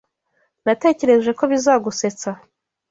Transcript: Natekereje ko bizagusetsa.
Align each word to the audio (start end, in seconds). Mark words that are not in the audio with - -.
Natekereje 0.65 1.31
ko 1.37 1.43
bizagusetsa. 1.51 2.29